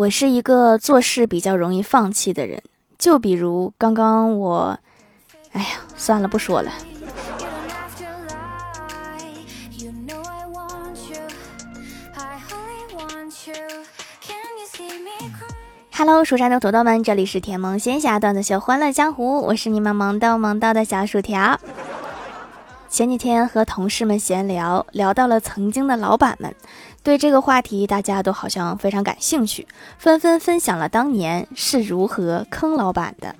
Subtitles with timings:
[0.00, 2.62] 我是一个做事比较容易放弃的人，
[2.96, 4.78] 就比如刚刚我，
[5.52, 6.72] 哎呀，算了，不说了。
[15.92, 21.60] Hello，蜀山的土豆们，这里是甜萌仙侠段子秀《欢乐江湖》，我是你们萌逗萌逗的小薯条。
[22.88, 26.52] 前几天和同事们闲聊，聊到了曾经的老板们。
[27.02, 29.66] 对这个话题，大家都好像非常感兴趣，
[29.98, 33.34] 纷纷分享了当年是如何坑老板的。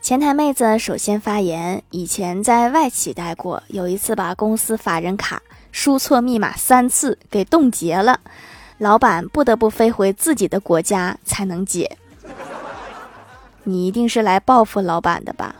[0.00, 8.20] 前台妹子首先发言：以前在外企待过，有一次把公司法人卡输错密码三次给冻结了，
[8.78, 11.98] 老板不得不飞回自己的国家才能解。
[13.64, 15.54] 你一定是来报复老板的吧？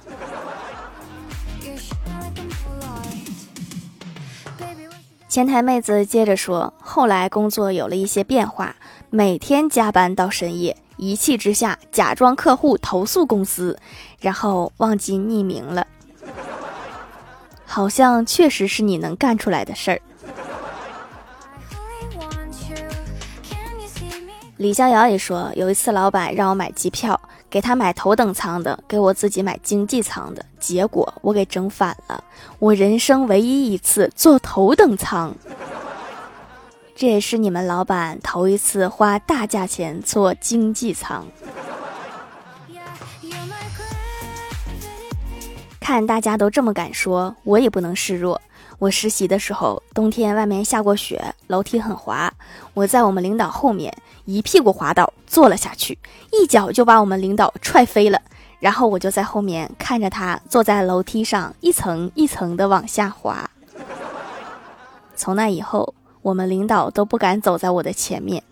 [5.33, 8.77] 前台妹子接着说：“后来工作有了一些变化，
[9.09, 13.79] 每天加班到深夜，一气之下假装客户投诉公司，
[14.21, 15.87] 然后忘记匿名了。
[17.65, 20.03] 好像确实是你能干出来的事儿。”
[24.63, 32.23] 李逍遥也说：“有一次老板让我买机票。”给他买头等舱的，给我自己买经济舱的，结果我给整反了。
[32.61, 35.35] 我人生唯一一次坐头等舱，
[36.95, 41.27] 这也是你们老板头一次花大价钱坐经济舱。
[45.81, 48.41] 看大家都这么敢说，我也不能示弱。
[48.79, 52.33] 我实习的时候，冬天外面下过雪，楼梯很滑，
[52.75, 55.99] 我在我们领导后面一屁股滑倒，坐了下去，
[56.31, 58.21] 一脚就把我们领导踹飞了。
[58.61, 63.51] 然后我就在后面看着他坐在楼梯上一层一层的往下滑。
[65.17, 68.43] 从那以后，我们领导都不敢走在我的前面。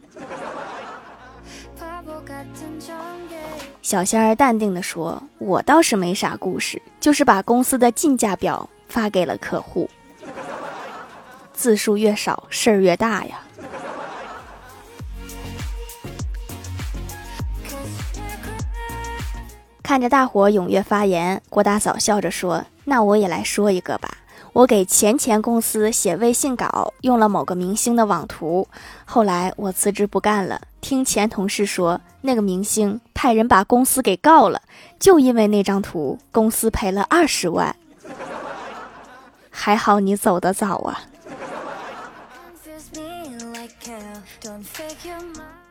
[3.82, 9.88] 小仙儿淡定地说：“我倒是没啥故事，就是把公司的进价表发给了客户。”
[11.52, 13.40] 字数越少，事儿越大呀！
[19.90, 24.08] 看着大伙踊跃发言，郭大嫂笑着说：“那我也来说一个吧。
[24.52, 28.68] 我给前前公司写微信稿，用了某个明星的网图。
[29.04, 34.62] 后来我辞职不干了，听前同事说，那个明星派人把公司给告了，
[35.00, 37.74] 就因为那张图，公司赔了二十万。
[39.50, 41.00] 还好你走得早啊！”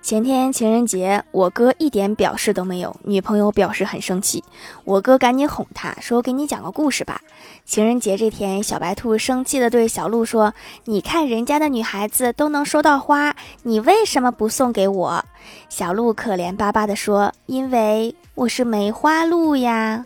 [0.01, 4.43] 前天情人节，我哥一点表示都没有，女朋友表示很生气，
[4.85, 7.21] 我哥赶紧哄她说：“给你讲个故事吧。”
[7.65, 10.53] 情人节这天，小白兔生气地对小鹿说
[10.85, 15.25] ：“你看人家的女孩子都能收到花，你为什么不送给我？”
[15.67, 20.05] 小鹿可怜巴巴地说：“因为我是梅花鹿呀。”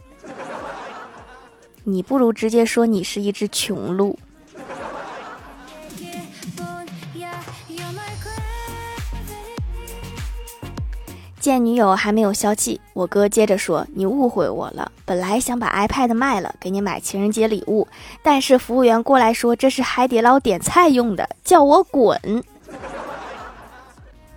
[1.85, 4.17] 你不如直接说你是一只穷鹿。
[11.43, 17.85] 见女友还没有消气，我哥接着说：“你误会我了，本来想把 iPad 卖了，给你买情人节礼物，
[18.21, 22.17] 但是服务员过来说这是海底捞点菜用的，叫我滚。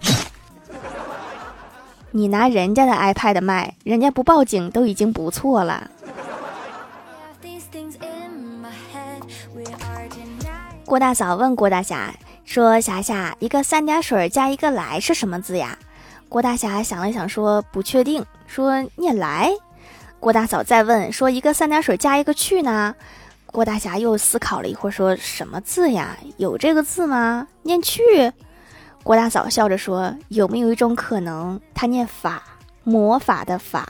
[2.11, 5.89] 你拿人家的 iPad 卖，人家不报警都已经不错了。”
[10.84, 12.12] 郭大嫂问郭大侠
[12.45, 15.78] 说：“霞霞，一个三点水加一个来是什么字呀？”
[16.29, 19.53] 郭大侠想了想，说：“不确定。”说：“念来。”
[20.21, 22.95] 郭大嫂再问说：“一个三点水加一个去呢？”
[23.47, 26.17] 郭大侠又思考了一会儿，说：“什么字呀？
[26.37, 27.47] 有这个字吗？
[27.63, 28.33] 念去。”
[29.05, 32.43] 郭大嫂笑着说：“有没有一种可能，他念法，
[32.83, 33.89] 魔法的法？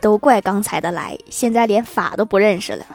[0.00, 2.86] 都怪刚才的来，现在连法都不认识了。”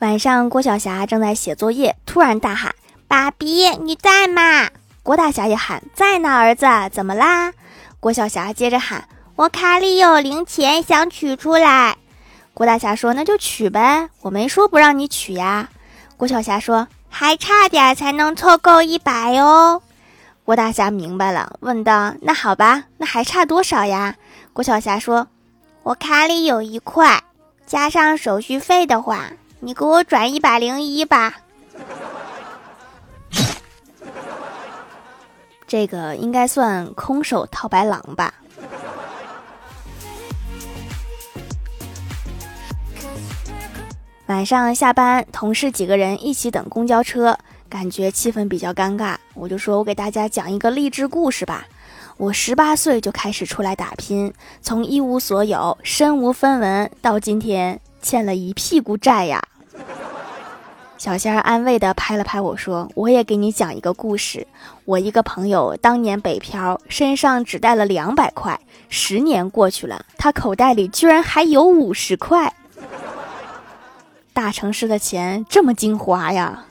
[0.00, 2.74] 晚上，郭晓霞正在写作业，突然大喊。
[3.16, 4.68] 爸比，你在吗？
[5.02, 6.36] 郭大侠也喊在呢。
[6.36, 7.50] 儿子，怎么啦？
[7.98, 11.96] 郭小霞接着喊：“我卡里有零钱，想取出来。”
[12.52, 15.70] 郭大侠说：“那就取呗，我没说不让你取呀。”
[16.18, 19.80] 郭小霞说：“还差点才能凑够一百哦。”
[20.44, 24.16] 郭大侠明白了，问道：“那好吧，那还差多少呀？”
[24.52, 25.26] 郭小霞说
[25.84, 27.22] ：“我卡里有一块，
[27.66, 29.28] 加上手续费的话，
[29.60, 31.36] 你给我转一百零一吧。”
[35.66, 38.32] 这个应该算空手套白狼吧。
[44.26, 49.16] 晚上下班，同事几个人一起等公交车，感觉气氛比较尴尬。
[49.34, 51.64] 我就说，我给大家讲一个励志故事吧。
[52.16, 59.40] 我十八岁就开始出来打拼，从一无所有、身无分文，到今天欠了一屁股债呀。
[60.98, 64.46] 小仙儿安慰的拍了拍我说：“我也给你讲一个故事。
[64.86, 68.58] 我一个朋友当年北漂，身上只带了两百块，
[68.88, 72.52] 十年过去了，他口袋里居然还有五十块。”
[74.32, 76.64] 大城市的钱这么精华呀！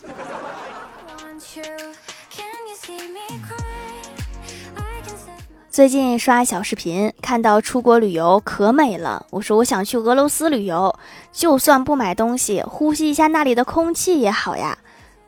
[5.75, 9.25] 最近刷小视频，看到出国旅游可美了。
[9.29, 10.97] 我说我想去俄罗斯旅游，
[11.33, 14.77] 就算不买东西，呼吸一下那里的空气也好呀。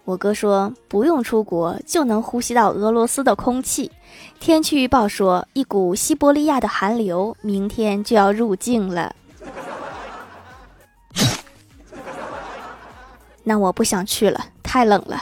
[0.06, 3.92] 我哥说不用出国就能呼吸到俄罗斯的空气。
[4.40, 9.14] 天气预报说一股西伯利亚的寒流明天就要入境了。
[13.44, 15.22] 那我不想去了，太冷了。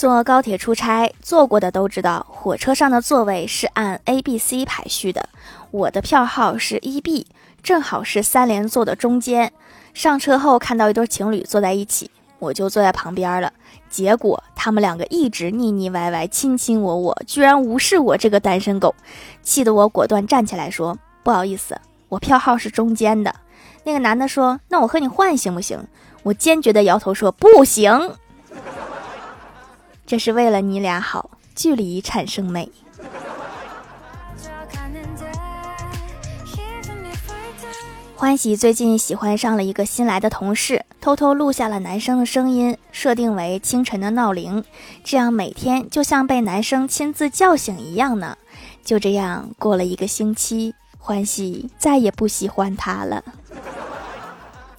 [0.00, 5.28] 坐高铁出差，坐过的都知道，火车上的座位是按 A、B、C 排序的。
[5.70, 7.26] 我的票号是一 B，
[7.62, 9.52] 正好是三连座的中间。
[9.92, 13.52] 上车后看到一对情侣坐在一起，我就坐在旁边了。
[13.90, 18.94] 结果他们两个一直腻腻歪歪、卿卿我我，居然无视我这个单身狗，
[19.42, 23.34] 气得我果断站起来说：“不好意思。”我票号是中间的，
[23.84, 25.78] 那个男的说：“那我和你换行不行？”
[26.24, 28.12] 我坚决的摇头说：“不行。”
[30.10, 32.68] 这是为了你俩好，距离产生美。
[38.16, 44.64] 欢喜最近喜欢上了一个新来的同事，偷偷录下了男生的声音，设定为清晨的闹铃，
[45.04, 48.36] 这样每天就像被男生亲自叫醒一样呢。
[48.84, 50.74] 就这样过了一个星期。
[50.98, 53.22] 欢喜再也不喜欢他了。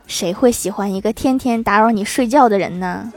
[0.06, 3.14] 谁会喜欢一个天天打扰你睡觉的人呢？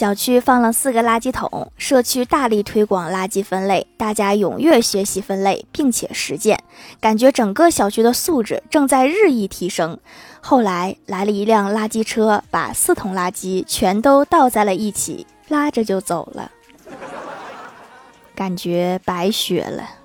[0.00, 6.58] 小区放了四个垃圾桶，社区大力推广垃圾分类，大家踊跃学习分类，并且实践，
[6.98, 9.98] 感觉整个小区的素质正在日益提升。
[10.40, 16.50] 后来来了一辆垃圾车，把四桶垃圾全都倒在了一起，拉着就走了。
[18.34, 19.99] 感觉白学了。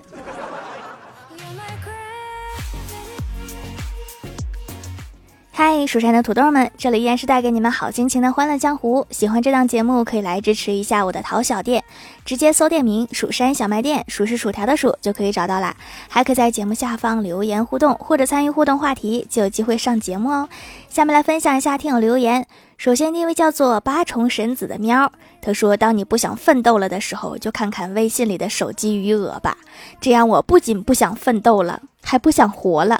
[5.57, 9.07] 嗨，蜀山的土豆们，这里依然是带给你们好心情的欢乐江湖。
[9.09, 11.81] 喜欢这档节目，可以来支持一下我的淘小店，
[12.25, 15.73] 直接搜店名“蜀山小卖店”，数是薯条的数就可以找到啦。
[16.09, 20.49] 还可以在节目下方留言互动，或者参与互动话题，就有机会上节目哦。
[20.89, 22.45] 下面来分享一下听友留言。
[22.77, 25.09] 首先，第一位叫做八重神子的喵，
[25.41, 29.55] 他说：“当你不想奋斗了的时候，就看看微信里的手机余额吧，
[30.01, 32.99] 这样我不仅不想奋斗了，还不想活了。”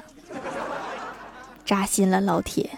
[1.66, 2.70] 扎心了，老铁。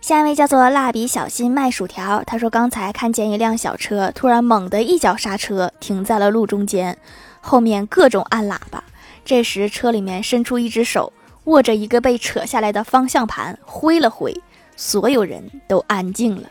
[0.00, 6.98] 下一位叫做蜡笔小新卖薯条，他说刚才看见一辆小车突然猛地一脚刹车，停在了路中间，
[7.40, 8.82] 后面各种按喇叭。
[9.24, 11.12] 这时车里面伸出一只手，
[11.44, 14.34] 握着一个被扯下来的方向盘，挥了挥，
[14.76, 16.50] 所有人都安静了。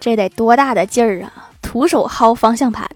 [0.00, 1.50] 这得多大的劲儿啊！
[1.62, 2.90] 徒手薅方向盘。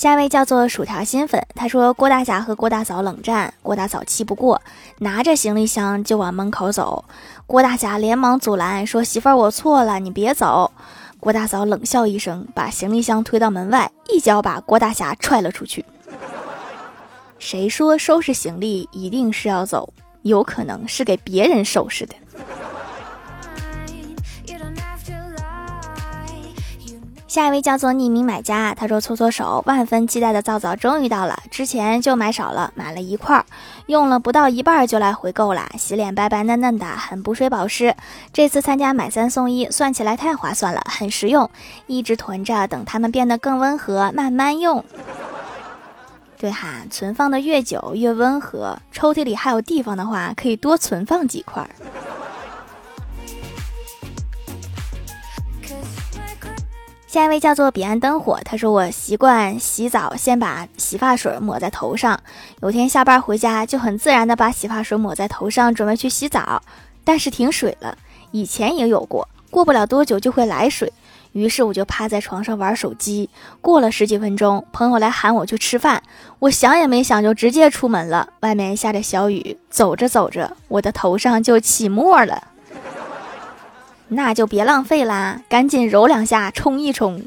[0.00, 4.62] 下一位叫做薯条新粉，他说郭大侠和郭大嫂冷战，郭大嫂气不过，
[5.00, 7.04] 拿着行李箱就往门口走。
[7.46, 10.72] 郭大侠连忙阻拦，说：“媳妇儿，我错了，你别走。”
[11.20, 15.84] 郭大嫂冷笑一声，把行李箱推到门外，一脚把郭大侠踹了出去。
[17.38, 19.92] 谁说收拾行李一定是要走？
[20.22, 22.14] 有可能是给别人收拾的。
[27.30, 33.44] 下一位叫做匿名买家，他说搓搓手，万分期待的皂皂终于到了，之前就买少了，买了一块儿，
[33.86, 37.94] 用了不到一半就来回购了，洗脸白白嫩嫩的，很补水保湿。
[38.32, 41.48] 这次参加买三送一，算起来太划算了，很实用，
[41.86, 44.84] 一直囤着，等它们变得更温和，慢慢用。
[46.36, 51.64] 对哈，存放的越久越温和，抽屉里还有地方的话，可以多存放几块。
[57.10, 62.20] 下一位叫做彼岸灯火，他说我习惯洗澡先把洗发水抹在头上，
[62.62, 66.62] 有天下班回家就很自然的把洗发水抹在头上，准备去洗澡，
[67.02, 67.98] 但是停水了。
[68.30, 70.92] 以前也有过，过不了多久就会来水，
[71.32, 73.28] 于是我就趴在床上玩手机。
[73.60, 76.00] 过了十几分钟，朋友来喊我去吃饭，
[76.38, 78.28] 我想也没想就直接出门了。
[78.42, 82.44] 外面下着小雨，走着走着，我的头上就起沫了。
[84.10, 87.22] 那就别浪费啦，赶紧揉两下，冲一冲。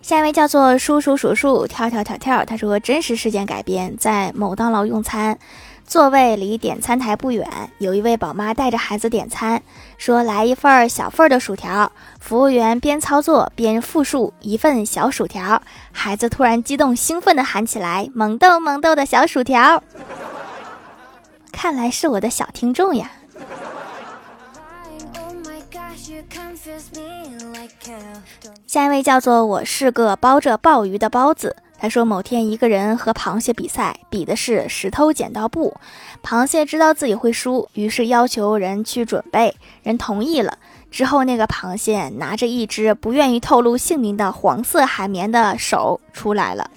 [0.00, 5.38] 下一位叫做叔叔数数跳跳跳跳，他说真实事件改编，在某当劳用餐，
[5.86, 7.46] 座位离点餐台不远，
[7.76, 9.62] 有一位宝妈带着孩子点餐，
[9.98, 15.60] 说来一份小份的薯条，服务员边操作边复述一份小薯条，
[15.92, 19.82] 孩子突然激动兴奋地喊起来：“萌豆萌豆的小薯条！”
[21.60, 23.10] 看来是我的小听众呀。
[28.64, 31.56] 下一位叫做我是个包着鲍鱼的包子。
[31.76, 35.74] 他说某天一个人和螃蟹比赛，比的是石头剪刀布。
[36.22, 40.58] 螃蟹知道自己会输，于是要求人去准备，人同意了。
[40.92, 46.70] 之后那个螃蟹拿着一只不愿意透露姓名的黄色海绵的手出来了。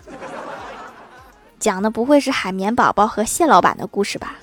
[1.60, 4.34] 讲的不会是海绵宝宝和蟹老板的故事吧？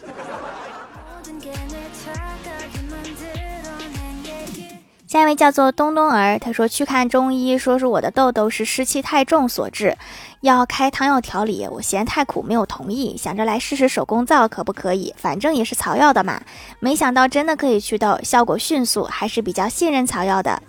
[5.09, 9.97] 下一位叫做东东儿，他说去看中医，说是我的痘痘是湿气太重所致，
[10.43, 11.67] 要开汤药调理。
[11.67, 16.43] 我嫌太苦，没有同意，想着来试试手工皂可不可以，反正也是草药的嘛。
[16.79, 20.62] 没想到真的可以祛痘，效果迅速，还是比较信任草药的。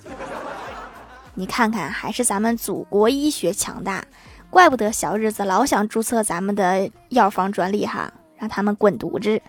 [1.34, 4.06] 你看看，还是咱们祖国医学强大，
[4.50, 9.42] 怪不得小日子老想注册咱们的药房专利哈，让他们滚犊子。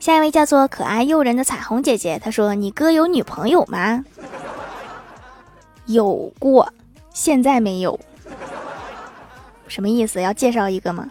[0.00, 4.02] 下一位叫做可爱诱人的彩虹姐姐，她说：“你哥有女朋友吗？”
[5.84, 6.72] 有过，
[7.12, 8.00] 现在没有。
[9.68, 10.22] 什么意思？
[10.22, 11.10] 要介绍一个吗？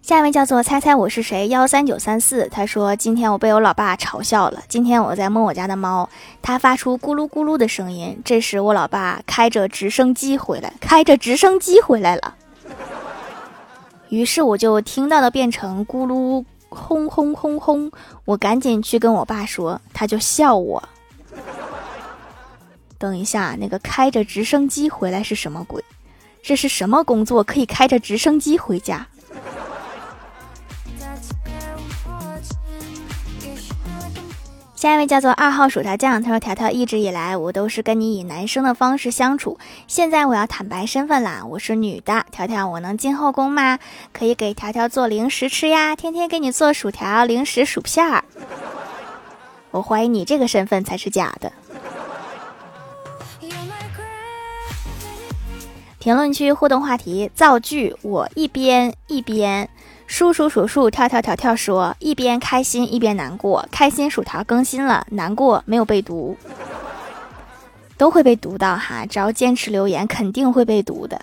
[0.00, 4.62] 下一位叫做猜猜我是谁幺三九三四，他说：“今天我被我老爸嘲笑了。
[4.68, 6.08] 今天我在摸我家的猫，
[6.40, 8.16] 它发出咕噜咕噜的声音。
[8.24, 12.36] 这时我老爸开着直升机回来，开着直升机回来了。”
[14.14, 17.90] 于是我就听到了变成咕噜轰轰轰轰，
[18.24, 20.82] 我赶紧去跟我爸说，他就笑我。
[22.96, 25.82] 等一下，那个开着直升机回来是什么鬼？
[26.42, 29.06] 这是什么工作可以开着直升机回家？
[34.84, 42.26] 下一位叫做二号薯条酱，他说：“条条一直以来我都是跟你以男生的方式相处，现在我要坦白身份啦，我是女的。
[42.30, 43.78] 条条，我能进后宫吗？
[44.12, 48.22] 可以给条条做零食吃呀，天天给你做薯条、零食、薯片儿。
[49.70, 51.50] 我怀疑你这个身份才是假的。”
[55.98, 59.66] 评论区互动话题造句：我一边一边。
[60.06, 63.66] 数数数数，跳跳跳跳说，一边开心一边难过。
[63.70, 66.36] 开心薯条更新了，难过没有被读，
[67.96, 69.04] 都会被读到哈。
[69.06, 71.20] 只要坚持留言，肯定会被读的。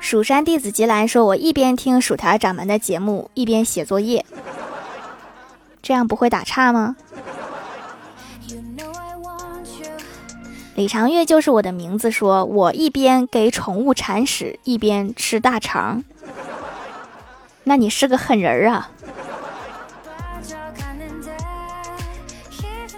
[0.00, 4.24] 蜀山弟子吉兰说：“我一边听薯条掌门的节目，一边写作业，
[5.82, 6.96] 这样不会打岔吗？”
[10.78, 16.04] 李长月就是我的名字，说我一边给宠物铲屎，一边吃大肠。
[17.64, 18.88] 那你是个狠人啊！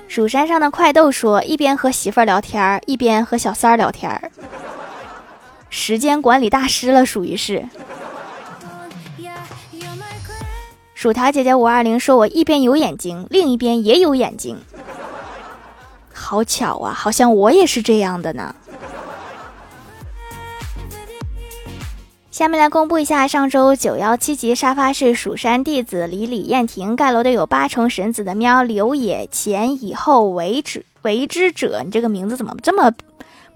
[0.07, 4.31] 蜀山上的快豆说，一边和媳妇儿聊天，一边和小三儿聊天，
[5.71, 7.65] 时间管理大师了，属于是。
[10.93, 14.59] 薯条姐姐五二零说，我一边有眼睛，另一边也有眼睛。
[16.31, 18.55] 好巧啊，好像我也是这样的呢。
[22.31, 32.93] 下面来公布一下上周九幺七级沙发是蜀山弟子李李燕婷盖楼的有八重神子的喵刘野前以后为止为之者，你这个名字怎么这么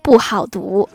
[0.02, 0.88] 不好读？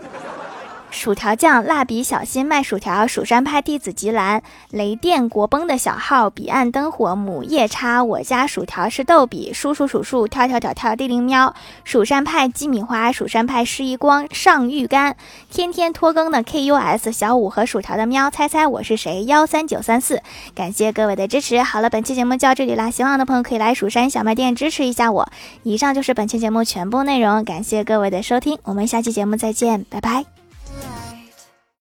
[0.92, 4.42] 薯条酱、蜡笔小新卖薯条、蜀山派弟子吉兰、
[4.72, 11.54] 雷电国崩的小号、彼岸灯火、母夜叉、我家薯条是逗比、叔叔数数、跳跳跳跳、地灵喵、
[11.84, 15.16] 蜀山派鸡米花、蜀山派失忆光、上玉干、
[15.50, 19.24] 天天拖更的 KUS 小五和薯条的喵，猜猜我是谁？
[19.26, 20.22] 幺三九三四，
[20.56, 21.62] 感谢各位的支持。
[21.62, 25.30] 好了，本期节目就到这里啦，希望的朋友可以来蜀山小卖店支持一下我。
[25.64, 30.39] 以上就是本期节目全部内容，感谢各位的收听，我们下期节目再见，拜拜。